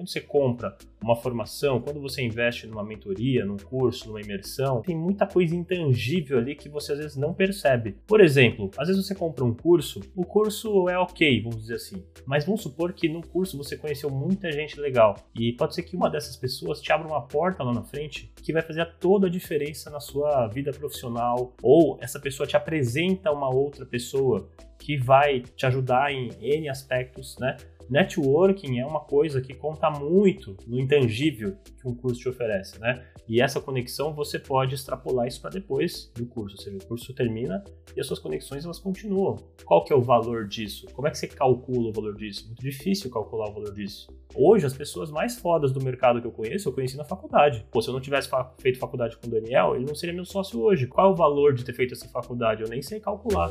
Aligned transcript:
Quando 0.00 0.08
você 0.08 0.20
compra 0.22 0.78
uma 1.02 1.14
formação, 1.14 1.78
quando 1.78 2.00
você 2.00 2.22
investe 2.22 2.66
numa 2.66 2.82
mentoria, 2.82 3.44
num 3.44 3.58
curso, 3.58 4.08
numa 4.08 4.22
imersão, 4.22 4.80
tem 4.80 4.96
muita 4.96 5.26
coisa 5.26 5.54
intangível 5.54 6.38
ali 6.38 6.54
que 6.54 6.70
você 6.70 6.92
às 6.92 6.98
vezes 6.98 7.16
não 7.18 7.34
percebe. 7.34 7.96
Por 8.06 8.22
exemplo, 8.22 8.70
às 8.78 8.88
vezes 8.88 9.06
você 9.06 9.14
compra 9.14 9.44
um 9.44 9.52
curso, 9.52 10.00
o 10.16 10.24
curso 10.24 10.88
é 10.88 10.98
ok, 10.98 11.42
vamos 11.42 11.60
dizer 11.60 11.74
assim, 11.74 12.02
mas 12.24 12.46
vamos 12.46 12.62
supor 12.62 12.94
que 12.94 13.10
no 13.10 13.20
curso 13.20 13.58
você 13.58 13.76
conheceu 13.76 14.08
muita 14.08 14.50
gente 14.50 14.80
legal 14.80 15.16
e 15.34 15.52
pode 15.52 15.74
ser 15.74 15.82
que 15.82 15.94
uma 15.94 16.08
dessas 16.08 16.34
pessoas 16.34 16.80
te 16.80 16.90
abra 16.90 17.06
uma 17.06 17.20
porta 17.20 17.62
lá 17.62 17.74
na 17.74 17.82
frente 17.82 18.32
que 18.42 18.54
vai 18.54 18.62
fazer 18.62 18.86
toda 18.98 19.26
a 19.26 19.30
diferença 19.30 19.90
na 19.90 20.00
sua 20.00 20.46
vida 20.46 20.72
profissional 20.72 21.52
ou 21.62 21.98
essa 22.00 22.18
pessoa 22.18 22.46
te 22.46 22.56
apresenta 22.56 23.30
uma 23.30 23.54
outra 23.54 23.84
pessoa 23.84 24.48
que 24.78 24.96
vai 24.96 25.40
te 25.40 25.66
ajudar 25.66 26.10
em 26.10 26.30
N 26.40 26.70
aspectos, 26.70 27.36
né? 27.38 27.58
Networking 27.90 28.78
é 28.78 28.86
uma 28.86 29.00
coisa 29.00 29.40
que 29.40 29.52
conta 29.52 29.90
muito 29.90 30.56
no 30.64 30.78
intangível 30.78 31.56
que 31.80 31.88
um 31.88 31.94
curso 31.94 32.20
te 32.20 32.28
oferece, 32.28 32.78
né? 32.78 33.04
E 33.28 33.42
essa 33.42 33.60
conexão 33.60 34.14
você 34.14 34.38
pode 34.38 34.76
extrapolar 34.76 35.26
isso 35.26 35.40
para 35.40 35.50
depois 35.50 36.10
do 36.14 36.24
curso, 36.24 36.56
ou 36.56 36.62
seja, 36.62 36.76
o 36.76 36.86
curso 36.86 37.12
termina 37.12 37.64
e 37.96 38.00
as 38.00 38.06
suas 38.06 38.20
conexões 38.20 38.64
elas 38.64 38.78
continuam. 38.78 39.36
Qual 39.64 39.84
que 39.84 39.92
é 39.92 39.96
o 39.96 40.00
valor 40.00 40.46
disso? 40.46 40.86
Como 40.92 41.08
é 41.08 41.10
que 41.10 41.18
você 41.18 41.26
calcula 41.26 41.88
o 41.88 41.92
valor 41.92 42.14
disso? 42.14 42.46
Muito 42.46 42.62
difícil 42.62 43.10
calcular 43.10 43.50
o 43.50 43.54
valor 43.54 43.74
disso. 43.74 44.08
Hoje, 44.36 44.64
as 44.64 44.72
pessoas 44.72 45.10
mais 45.10 45.36
fodas 45.36 45.72
do 45.72 45.82
mercado 45.82 46.20
que 46.20 46.26
eu 46.28 46.32
conheço, 46.32 46.68
eu 46.68 46.72
conheci 46.72 46.96
na 46.96 47.04
faculdade. 47.04 47.66
Pô, 47.72 47.82
se 47.82 47.88
eu 47.88 47.94
não 47.94 48.00
tivesse 48.00 48.28
fa 48.28 48.52
feito 48.58 48.78
faculdade 48.78 49.16
com 49.16 49.26
o 49.26 49.30
Daniel, 49.30 49.74
ele 49.74 49.84
não 49.84 49.94
seria 49.96 50.14
meu 50.14 50.24
sócio 50.24 50.60
hoje. 50.60 50.86
Qual 50.86 51.08
é 51.08 51.12
o 51.12 51.16
valor 51.16 51.54
de 51.54 51.64
ter 51.64 51.72
feito 51.72 51.94
essa 51.94 52.08
faculdade? 52.08 52.62
Eu 52.62 52.68
nem 52.68 52.82
sei 52.82 53.00
calcular. 53.00 53.50